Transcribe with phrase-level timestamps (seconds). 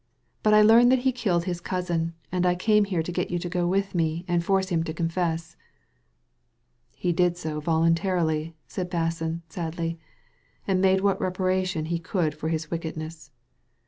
[0.41, 3.37] But I learned that he killed his cousin, and I came here to get you
[3.37, 5.55] to go with me» and force him to confess."
[6.93, 9.99] ^ He did so voluntarily," said Basson, sadly,"
[10.67, 13.29] and made what reparation he could for his wickedness.